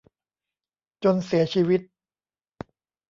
[1.03, 1.81] จนเสียชีวิต